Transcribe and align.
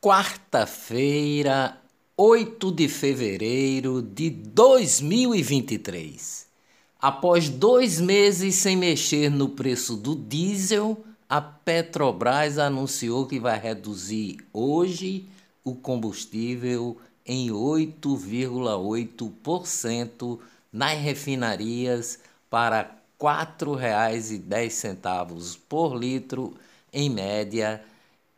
quarta-feira, 0.00 1.76
8 2.16 2.70
de 2.70 2.88
fevereiro 2.88 4.00
de 4.00 4.30
2023. 4.30 6.46
Após 7.00 7.48
dois 7.48 8.00
meses 8.00 8.54
sem 8.54 8.76
mexer 8.76 9.28
no 9.28 9.48
preço 9.48 9.96
do 9.96 10.14
diesel, 10.14 11.04
a 11.28 11.40
Petrobras 11.40 12.58
anunciou 12.58 13.26
que 13.26 13.40
vai 13.40 13.58
reduzir 13.58 14.38
hoje 14.52 15.28
o 15.64 15.74
combustível 15.74 16.96
em 17.26 17.48
8,8% 17.48 20.38
nas 20.72 20.96
refinarias 20.96 22.20
para 22.48 22.82
R$ 22.82 22.90
4,10 23.20 25.58
por 25.68 25.96
litro, 25.96 26.54
em 26.92 27.10
média, 27.10 27.82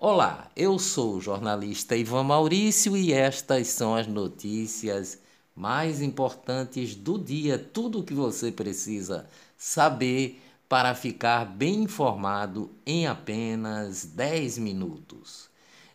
Olá, 0.01 0.49
eu 0.55 0.79
sou 0.79 1.15
o 1.15 1.19
jornalista 1.19 1.93
Ivan 1.93 2.23
Maurício 2.23 2.95
e 2.95 3.11
estas 3.11 3.67
são 3.67 3.93
as 3.95 4.07
notícias 4.07 5.19
mais 5.53 6.01
importantes 6.01 6.95
do 6.95 7.19
dia, 7.19 7.59
tudo 7.59 7.99
o 7.99 8.03
que 8.05 8.13
você 8.13 8.49
precisa 8.49 9.27
saber 9.57 10.41
para 10.69 10.95
ficar 10.95 11.43
bem 11.43 11.83
informado 11.83 12.71
em 12.85 13.07
apenas 13.07 14.05
10 14.05 14.59
minutos. 14.59 15.49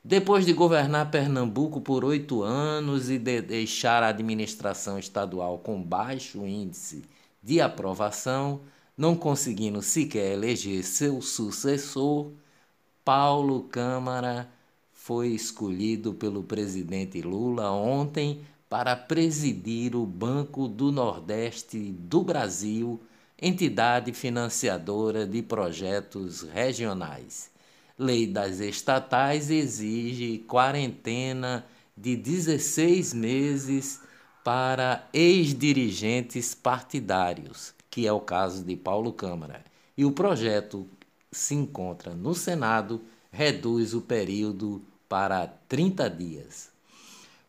Depois 0.05 0.45
de 0.45 0.53
governar 0.53 1.11
Pernambuco 1.11 1.81
por 1.81 2.05
oito 2.05 2.43
anos 2.43 3.09
e 3.09 3.17
de 3.17 3.41
deixar 3.41 4.03
a 4.03 4.09
administração 4.09 4.99
estadual 4.99 5.57
com 5.61 5.83
baixo 5.83 6.47
índice 6.47 7.05
de 7.43 7.59
aprovação, 7.59 8.61
não 8.99 9.17
conseguindo 9.17 9.81
sequer 9.81 10.35
eleger 10.35 10.85
seu 10.85 11.23
sucessor, 11.23 12.33
Paulo 13.05 13.65
Câmara 13.65 14.49
foi 14.91 15.29
escolhido 15.29 16.15
pelo 16.15 16.43
presidente 16.43 17.21
Lula 17.21 17.71
ontem 17.71 18.41
para 18.67 18.97
presidir 18.97 19.95
o 19.95 20.07
Banco 20.07 20.67
do 20.67 20.91
Nordeste 20.91 21.79
do 21.79 22.23
Brasil, 22.23 22.99
entidade 23.39 24.15
financiadora 24.15 25.27
de 25.27 25.43
projetos 25.43 26.41
regionais. 26.43 27.51
Lei 27.99 28.27
das 28.27 28.59
estatais 28.59 29.51
exige 29.51 30.39
quarentena 30.39 31.67
de 31.95 32.17
16 32.17 33.13
meses 33.13 34.01
para 34.43 35.07
ex-dirigentes 35.13 36.55
partidários, 36.55 37.75
que 37.91 38.07
é 38.07 38.13
o 38.13 38.21
caso 38.21 38.65
de 38.65 38.75
Paulo 38.77 39.13
Câmara. 39.13 39.63
E 39.97 40.07
o 40.07 40.11
projeto 40.11 40.89
se 41.37 41.55
encontra 41.55 42.15
no 42.15 42.35
Senado 42.35 43.03
reduz 43.31 43.95
o 43.95 44.01
período 44.01 44.83
para 45.09 45.47
30 45.69 46.09
dias. 46.09 46.71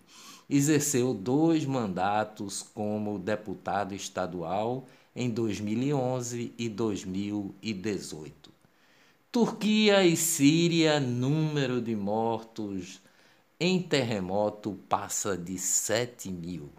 Exerceu 0.49 1.13
dois 1.15 1.65
mandatos 1.65 2.63
como 2.75 3.19
deputado 3.19 3.95
estadual 3.95 4.87
em 5.15 5.31
2011 5.31 6.53
e 6.59 6.69
2018. 6.69 8.53
Turquia 9.31 10.05
e 10.05 10.17
Síria, 10.17 10.99
número 11.01 11.81
de 11.81 11.95
mortos 11.95 13.01
em 13.59 13.81
terremoto 13.81 14.79
passa 14.89 15.37
de 15.37 15.59
7 15.59 16.31
mil. 16.31 16.71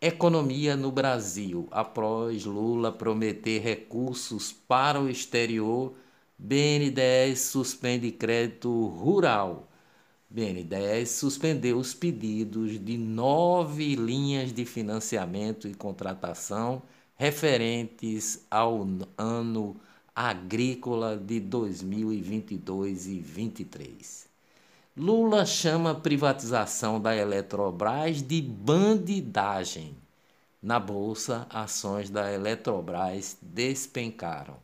Economia 0.00 0.76
no 0.76 0.92
Brasil. 0.92 1.66
Após 1.70 2.44
Lula 2.44 2.92
prometer 2.92 3.60
recursos 3.60 4.52
para 4.52 5.00
o 5.00 5.08
exterior, 5.08 5.94
BNDES 6.38 7.40
suspende 7.40 8.12
crédito 8.12 8.86
rural. 8.86 9.68
BNDES 10.30 11.10
suspendeu 11.10 11.78
os 11.78 11.94
pedidos 11.94 12.78
de 12.78 12.96
nove 12.96 13.96
linhas 13.96 14.52
de 14.52 14.64
financiamento 14.64 15.66
e 15.66 15.74
contratação 15.74 16.82
referentes 17.18 18.46
ao 18.48 18.86
ano 19.18 19.76
agrícola 20.14 21.16
de 21.16 21.40
2022 21.40 23.06
e 23.08 23.14
2023. 23.16 24.28
Lula 24.96 25.44
chama 25.44 25.96
privatização 25.96 27.00
da 27.00 27.16
Eletrobras 27.16 28.22
de 28.22 28.40
bandidagem. 28.40 29.96
Na 30.62 30.78
bolsa, 30.78 31.46
ações 31.50 32.08
da 32.08 32.32
Eletrobras 32.32 33.36
despencaram. 33.42 34.56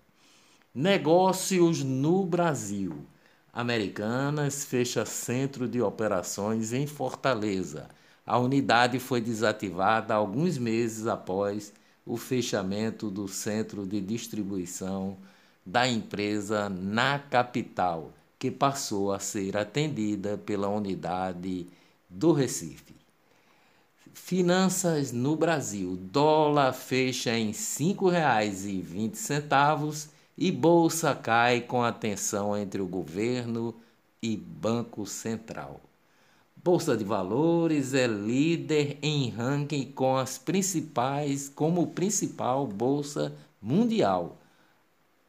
Negócios 0.72 1.82
no 1.82 2.24
Brasil. 2.24 3.04
Americanas 3.52 4.64
fecha 4.64 5.04
centro 5.04 5.68
de 5.68 5.82
operações 5.82 6.72
em 6.72 6.86
Fortaleza. 6.86 7.88
A 8.24 8.38
unidade 8.38 9.00
foi 9.00 9.20
desativada 9.20 10.14
alguns 10.14 10.56
meses 10.56 11.06
após 11.06 11.72
o 12.06 12.16
fechamento 12.16 13.10
do 13.10 13.26
centro 13.26 13.84
de 13.86 14.00
distribuição 14.00 15.16
da 15.64 15.88
empresa 15.88 16.68
na 16.68 17.18
capital, 17.18 18.12
que 18.38 18.50
passou 18.50 19.10
a 19.12 19.18
ser 19.18 19.56
atendida 19.56 20.36
pela 20.36 20.68
unidade 20.68 21.66
do 22.08 22.32
Recife. 22.32 22.94
Finanças 24.12 25.12
no 25.12 25.34
Brasil. 25.34 25.96
Dólar 25.96 26.72
fecha 26.72 27.36
em 27.36 27.48
R$ 27.48 27.52
5,20 27.52 30.08
e 30.36 30.52
bolsa 30.52 31.14
cai 31.14 31.62
com 31.62 31.82
a 31.82 31.92
tensão 31.92 32.54
entre 32.56 32.82
o 32.82 32.86
governo 32.86 33.74
e 34.22 34.36
Banco 34.36 35.06
Central. 35.06 35.80
Bolsa 36.64 36.96
de 36.96 37.04
Valores 37.04 37.92
é 37.92 38.06
líder 38.06 38.96
em 39.02 39.28
ranking 39.28 39.92
com 39.92 40.16
as 40.16 40.38
principais 40.38 41.46
como 41.46 41.88
principal 41.88 42.66
bolsa 42.66 43.34
mundial. 43.60 44.38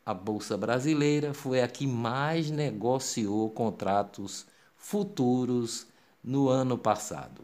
A 0.05 0.13
bolsa 0.13 0.55
brasileira 0.55 1.33
foi 1.33 1.61
a 1.61 1.67
que 1.67 1.85
mais 1.85 2.49
negociou 2.49 3.49
contratos 3.49 4.45
futuros 4.77 5.85
no 6.23 6.47
ano 6.47 6.77
passado. 6.77 7.41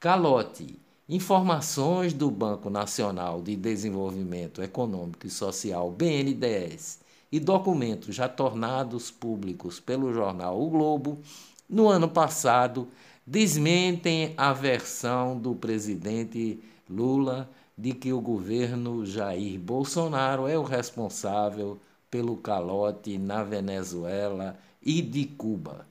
Calote. 0.00 0.76
Informações 1.08 2.12
do 2.12 2.28
Banco 2.28 2.68
Nacional 2.68 3.40
de 3.40 3.54
Desenvolvimento 3.54 4.60
Econômico 4.60 5.28
e 5.28 5.30
Social, 5.30 5.92
BNDES, 5.92 6.98
e 7.30 7.38
documentos 7.38 8.16
já 8.16 8.28
tornados 8.28 9.12
públicos 9.12 9.78
pelo 9.78 10.12
jornal 10.12 10.60
O 10.60 10.68
Globo, 10.68 11.20
no 11.68 11.88
ano 11.88 12.08
passado, 12.08 12.88
desmentem 13.26 14.34
a 14.36 14.52
versão 14.52 15.38
do 15.38 15.54
presidente 15.54 16.60
Lula 16.88 17.48
de 17.76 17.92
que 17.92 18.12
o 18.12 18.20
governo 18.20 19.04
Jair 19.06 19.58
Bolsonaro 19.58 20.46
é 20.46 20.58
o 20.58 20.62
responsável 20.62 21.78
pelo 22.10 22.36
calote 22.36 23.16
na 23.18 23.42
Venezuela 23.42 24.58
e 24.82 25.00
de 25.00 25.24
Cuba 25.24 25.86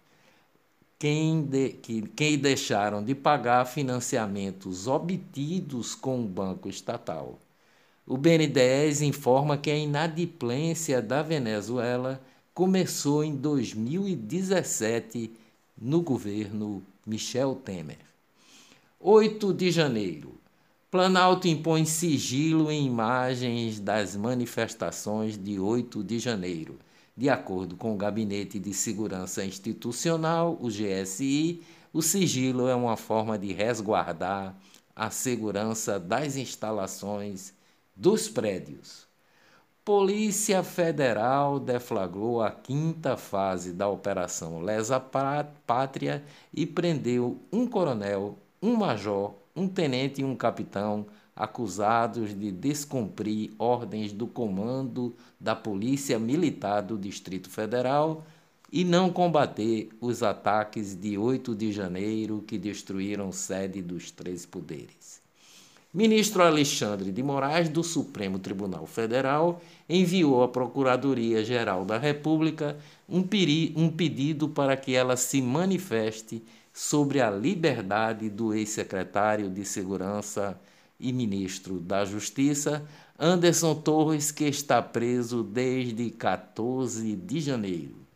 quem, 1.01 1.41
de, 1.41 1.69
que, 1.69 2.03
quem 2.09 2.37
deixaram 2.37 3.03
de 3.03 3.15
pagar 3.15 3.65
financiamentos 3.65 4.85
obtidos 4.85 5.95
com 5.95 6.23
o 6.23 6.27
banco 6.27 6.69
estatal. 6.69 7.39
O 8.05 8.15
BNDES 8.15 9.01
informa 9.01 9.57
que 9.57 9.71
a 9.71 9.75
inadimplência 9.75 11.01
da 11.01 11.23
Venezuela 11.23 12.21
começou 12.53 13.23
em 13.23 13.35
2017 13.35 15.31
no 15.75 16.03
governo 16.03 16.83
Michel 17.05 17.55
Temer. 17.55 17.97
8 18.99 19.53
de 19.53 19.71
janeiro. 19.71 20.39
Planalto 20.91 21.47
impõe 21.47 21.83
sigilo 21.85 22.69
em 22.69 22.85
imagens 22.85 23.79
das 23.79 24.15
manifestações 24.15 25.35
de 25.35 25.59
8 25.59 26.03
de 26.03 26.19
janeiro. 26.19 26.77
De 27.17 27.29
acordo 27.29 27.75
com 27.75 27.93
o 27.93 27.97
Gabinete 27.97 28.59
de 28.59 28.73
Segurança 28.73 29.43
Institucional, 29.43 30.57
o 30.61 30.67
GSI, 30.67 31.63
o 31.91 32.01
sigilo 32.01 32.67
é 32.67 32.75
uma 32.75 32.95
forma 32.95 33.37
de 33.37 33.51
resguardar 33.51 34.55
a 34.95 35.09
segurança 35.09 35.99
das 35.99 36.35
instalações 36.35 37.53
dos 37.95 38.29
prédios. 38.29 39.10
Polícia 39.83 40.61
Federal 40.61 41.59
deflagrou 41.59 42.39
a 42.39 42.51
quinta 42.51 43.17
fase 43.17 43.73
da 43.73 43.89
Operação 43.89 44.59
Lesa 44.59 44.99
Pátria 44.99 46.23
e 46.53 46.67
prendeu 46.67 47.39
um 47.51 47.65
coronel, 47.65 48.37
um 48.61 48.75
major, 48.75 49.33
um 49.55 49.67
tenente 49.67 50.21
e 50.21 50.23
um 50.23 50.35
capitão 50.35 51.07
acusados 51.35 52.37
de 52.37 52.51
descumprir 52.51 53.53
ordens 53.57 54.13
do 54.13 54.27
comando 54.27 55.15
da 55.39 55.55
Polícia 55.55 56.19
Militar 56.19 56.83
do 56.83 56.95
Distrito 56.95 57.49
Federal 57.49 58.23
e 58.71 58.83
não 58.83 59.11
combater 59.11 59.89
os 59.99 60.21
ataques 60.21 60.93
de 60.93 61.17
8 61.17 61.55
de 61.55 61.71
janeiro 61.71 62.43
que 62.45 62.59
destruíram 62.59 63.31
sede 63.31 63.81
dos 63.81 64.11
três 64.11 64.45
poderes. 64.45 65.20
Ministro 65.93 66.41
Alexandre 66.41 67.11
de 67.11 67.21
Moraes, 67.21 67.67
do 67.67 67.83
Supremo 67.83 68.39
Tribunal 68.39 68.85
Federal, 68.85 69.61
enviou 69.89 70.41
à 70.41 70.47
Procuradoria-Geral 70.47 71.83
da 71.83 71.97
República 71.97 72.77
um, 73.09 73.27
um 73.75 73.89
pedido 73.89 74.47
para 74.47 74.77
que 74.77 74.95
ela 74.95 75.17
se 75.17 75.41
manifeste 75.41 76.41
sobre 76.71 77.19
a 77.19 77.29
liberdade 77.29 78.29
do 78.29 78.53
ex-secretário 78.53 79.49
de 79.49 79.65
Segurança 79.65 80.57
e 80.97 81.11
ministro 81.11 81.77
da 81.81 82.05
Justiça, 82.05 82.87
Anderson 83.19 83.75
Torres, 83.75 84.31
que 84.31 84.45
está 84.45 84.81
preso 84.81 85.43
desde 85.43 86.09
14 86.09 87.17
de 87.17 87.41
janeiro. 87.41 88.10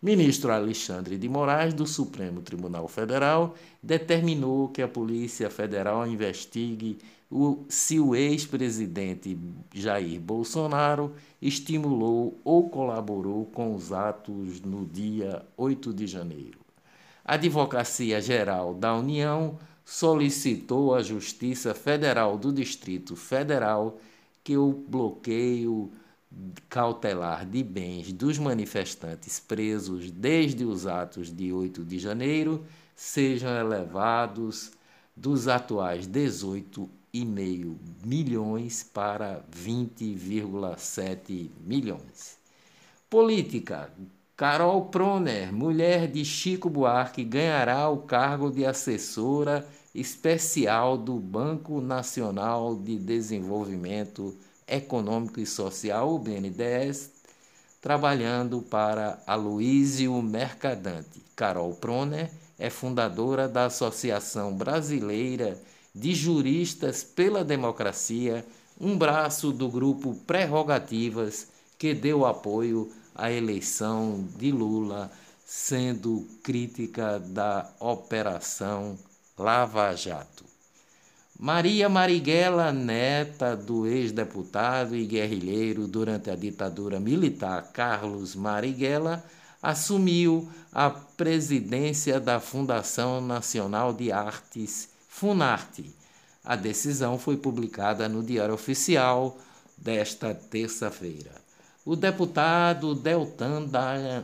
Ministro 0.00 0.52
Alexandre 0.52 1.18
de 1.18 1.28
Moraes, 1.28 1.74
do 1.74 1.84
Supremo 1.84 2.40
Tribunal 2.40 2.86
Federal, 2.86 3.56
determinou 3.82 4.68
que 4.68 4.80
a 4.80 4.86
Polícia 4.86 5.50
Federal 5.50 6.06
investigue 6.06 6.98
o, 7.28 7.64
se 7.68 7.98
o 7.98 8.14
ex-presidente 8.14 9.36
Jair 9.74 10.20
Bolsonaro 10.20 11.12
estimulou 11.42 12.38
ou 12.44 12.70
colaborou 12.70 13.44
com 13.46 13.74
os 13.74 13.92
atos 13.92 14.60
no 14.60 14.86
dia 14.86 15.44
8 15.56 15.92
de 15.92 16.06
janeiro. 16.06 16.60
A 17.24 17.34
Advocacia 17.34 18.20
Geral 18.20 18.74
da 18.74 18.94
União 18.94 19.58
solicitou 19.84 20.94
à 20.94 21.02
Justiça 21.02 21.74
Federal 21.74 22.38
do 22.38 22.52
Distrito 22.52 23.16
Federal 23.16 23.98
que 24.44 24.56
o 24.56 24.72
bloqueio 24.72 25.90
cautelar 26.68 27.46
de 27.46 27.62
bens 27.62 28.12
dos 28.12 28.38
manifestantes 28.38 29.40
presos 29.40 30.10
desde 30.10 30.64
os 30.64 30.86
atos 30.86 31.34
de 31.34 31.50
8 31.52 31.84
de 31.84 31.98
janeiro 31.98 32.64
sejam 32.94 33.56
elevados 33.56 34.72
dos 35.16 35.48
atuais 35.48 36.06
18,5 36.06 37.76
milhões 38.04 38.82
para 38.82 39.42
20,7 39.50 41.50
milhões. 41.64 42.36
Política. 43.08 43.90
Carol 44.36 44.84
Proner, 44.86 45.52
mulher 45.52 46.06
de 46.06 46.24
Chico 46.24 46.70
Buarque, 46.70 47.24
ganhará 47.24 47.88
o 47.88 48.02
cargo 48.02 48.52
de 48.52 48.64
assessora 48.64 49.66
especial 49.92 50.96
do 50.96 51.18
Banco 51.18 51.80
Nacional 51.80 52.76
de 52.76 52.96
Desenvolvimento 52.96 54.36
Econômico 54.68 55.40
e 55.40 55.46
Social, 55.46 56.14
o 56.14 56.18
BNDES, 56.18 57.10
trabalhando 57.80 58.60
para 58.60 59.22
Aloísio 59.26 60.20
Mercadante. 60.20 61.22
Carol 61.34 61.74
Proner 61.74 62.30
é 62.58 62.68
fundadora 62.68 63.48
da 63.48 63.66
Associação 63.66 64.52
Brasileira 64.52 65.58
de 65.94 66.14
Juristas 66.14 67.02
pela 67.02 67.44
Democracia, 67.44 68.44
um 68.80 68.96
braço 68.96 69.52
do 69.52 69.68
grupo 69.68 70.14
Prerrogativas 70.26 71.48
que 71.78 71.94
deu 71.94 72.26
apoio 72.26 72.90
à 73.14 73.30
eleição 73.30 74.24
de 74.36 74.50
Lula, 74.50 75.10
sendo 75.44 76.26
crítica 76.42 77.18
da 77.18 77.68
Operação 77.80 78.98
Lava 79.36 79.94
Jato. 79.94 80.47
Maria 81.40 81.88
Marighella, 81.88 82.72
neta 82.72 83.56
do 83.56 83.86
ex-deputado 83.86 84.96
e 84.96 85.06
guerrilheiro 85.06 85.86
durante 85.86 86.30
a 86.30 86.34
ditadura 86.34 86.98
militar 86.98 87.70
Carlos 87.72 88.34
Marighella, 88.34 89.24
assumiu 89.62 90.50
a 90.72 90.90
presidência 90.90 92.18
da 92.18 92.40
Fundação 92.40 93.20
Nacional 93.20 93.92
de 93.92 94.10
Artes, 94.10 94.88
Funarte. 95.08 95.94
A 96.44 96.56
decisão 96.56 97.20
foi 97.20 97.36
publicada 97.36 98.08
no 98.08 98.20
Diário 98.20 98.54
Oficial 98.54 99.38
desta 99.76 100.34
terça-feira. 100.34 101.30
O 101.84 101.94
deputado 101.94 102.96
Deltan 102.96 103.68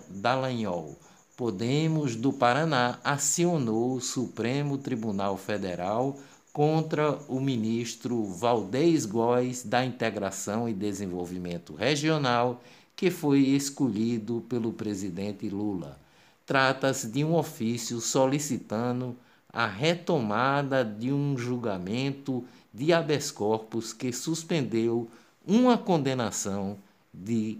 Dallagnol 0.08 0.98
Podemos 1.36 2.14
do 2.14 2.32
Paraná 2.32 3.00
acionou 3.02 3.94
o 3.94 4.00
Supremo 4.00 4.78
Tribunal 4.78 5.36
Federal 5.36 6.16
contra 6.54 7.18
o 7.28 7.40
ministro 7.40 8.24
Valdez 8.24 9.04
Góes 9.04 9.64
da 9.64 9.84
Integração 9.84 10.68
e 10.68 10.72
Desenvolvimento 10.72 11.74
Regional, 11.74 12.62
que 12.94 13.10
foi 13.10 13.40
escolhido 13.40 14.40
pelo 14.48 14.72
presidente 14.72 15.48
Lula. 15.48 15.98
Trata-se 16.46 17.08
de 17.08 17.24
um 17.24 17.34
ofício 17.34 18.00
solicitando 18.00 19.16
a 19.52 19.66
retomada 19.66 20.84
de 20.84 21.12
um 21.12 21.36
julgamento 21.36 22.44
de 22.72 22.92
habeas 22.92 23.32
corpus 23.32 23.92
que 23.92 24.12
suspendeu 24.12 25.08
uma 25.44 25.76
condenação 25.76 26.78
de 27.12 27.58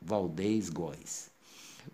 Valdez 0.00 0.70
Góes. 0.70 1.30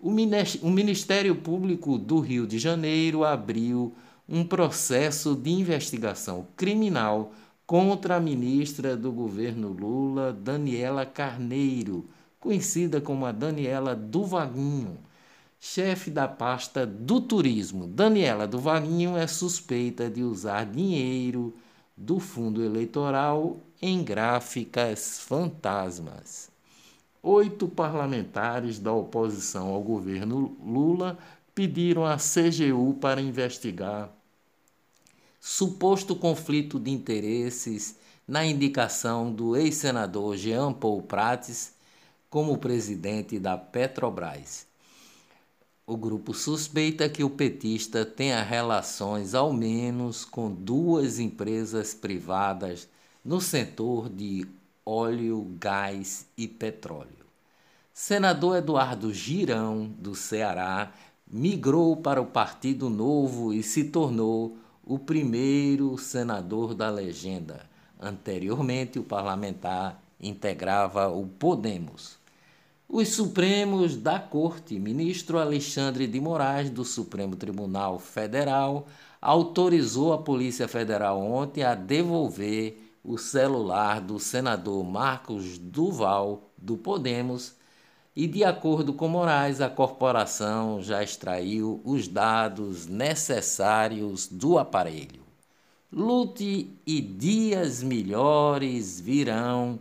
O 0.00 0.71
Ministério 0.71 1.35
Público 1.35 1.99
do 1.99 2.21
Rio 2.21 2.47
de 2.47 2.61
Janeiro 2.61 3.25
abriu 3.25 3.93
um 4.29 4.45
processo 4.45 5.35
de 5.35 5.50
investigação 5.50 6.47
criminal 6.57 7.33
contra 7.67 8.17
a 8.17 8.21
ministra 8.21 8.97
do 8.97 9.12
governo 9.12 9.69
Lula, 9.69 10.33
Daniela 10.33 11.07
Carneiro, 11.07 12.07
conhecida 12.38 13.00
como 13.00 13.25
a 13.25 13.33
Daniela 13.33 13.95
do 13.95 14.25
Vaguinho, 14.25 14.99
chefe 15.61 16.11
da 16.11 16.26
pasta 16.26 16.85
do 16.85 17.21
turismo. 17.21 17.87
Daniela 17.87 18.47
do 18.47 18.59
Vaguinho 18.59 19.17
é 19.17 19.26
suspeita 19.26 20.11
de 20.11 20.23
usar 20.23 20.67
dinheiro 20.67 21.55
do 21.97 22.19
fundo 22.19 22.64
eleitoral 22.64 23.57
em 23.81 24.02
gráficas 24.02 25.21
fantasmas. 25.21 26.50
Oito 27.23 27.69
parlamentares 27.69 28.81
da 28.81 28.93
oposição 28.93 29.69
ao 29.69 29.81
governo 29.81 30.57
Lula 30.61 31.17
pediram 31.55 32.05
à 32.05 32.17
CGU 32.17 32.95
para 33.01 33.21
investigar 33.21 34.11
suposto 35.45 36.15
conflito 36.15 36.79
de 36.79 36.93
interesses 36.93 37.97
na 38.29 38.47
indicação 38.47 39.33
do 39.33 39.57
ex-senador 39.57 40.37
Jean 40.37 40.73
Paul 40.73 41.03
Prates 41.03 41.75
como 42.31 42.57
presidente 42.59 43.41
da 43.41 43.59
Petrobras. 43.59 44.69
O 45.85 45.97
grupo 45.97 46.33
suspeita 46.33 47.09
que 47.09 47.25
o 47.25 47.29
petista 47.29 48.07
tenha 48.07 48.41
relações 48.41 49.35
ao 49.35 49.53
menos 49.53 50.25
com 50.25 50.49
duas 50.49 51.19
empresas 51.19 51.93
privadas 51.93 52.89
no 53.25 53.41
setor 53.41 54.09
de 54.09 54.47
óleo, 54.87 55.45
gás 55.59 56.25
e 56.39 56.47
petróleo. 56.47 57.27
Senador 57.93 58.59
Eduardo 58.59 59.13
Girão, 59.13 59.93
do 59.99 60.15
Ceará, 60.15 60.93
migrou 61.33 61.97
para 61.97 62.21
o 62.21 62.27
Partido 62.27 62.91
Novo 62.91 63.55
e 63.55 63.62
se 63.62 63.85
tornou 63.85 64.59
o 64.85 64.99
primeiro 64.99 65.97
senador 65.97 66.75
da 66.75 66.91
legenda. 66.91 67.65
Anteriormente, 67.99 68.99
o 68.99 69.05
parlamentar 69.05 70.03
integrava 70.21 71.09
o 71.09 71.27
Podemos. 71.27 72.19
Os 72.87 73.09
Supremos 73.09 73.97
da 73.97 74.19
Corte, 74.19 74.79
ministro 74.79 75.39
Alexandre 75.39 76.07
de 76.07 76.21
Moraes, 76.21 76.69
do 76.69 76.85
Supremo 76.85 77.35
Tribunal 77.37 77.99
Federal, 77.99 78.87
autorizou 79.21 80.12
a 80.12 80.19
Polícia 80.19 80.69
Federal 80.69 81.19
ontem 81.19 81.62
a 81.62 81.75
devolver 81.75 82.77
o 83.03 83.17
celular 83.17 84.01
do 84.01 84.19
senador 84.19 84.85
Marcos 84.85 85.57
Duval, 85.57 86.51
do 86.59 86.77
Podemos, 86.77 87.55
e, 88.14 88.26
de 88.26 88.45
acordo 88.45 88.92
com 88.92 89.09
Moraes, 89.09 89.61
a 89.61 89.71
corporação 89.71 90.83
já 90.83 91.02
extraiu 91.02 91.81
os 91.85 92.07
dados 92.07 92.87
necessários 92.87 94.26
do 94.26 94.59
aparelho. 94.59 95.23
Lute 95.90 96.71
e 96.87 97.00
dias 97.00 97.83
melhores 97.83 99.00
virão, 99.00 99.78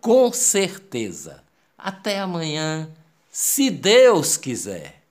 com 0.00 0.32
certeza. 0.32 1.42
Até 1.76 2.18
amanhã, 2.18 2.88
se 3.30 3.70
Deus 3.70 4.36
quiser. 4.36 5.03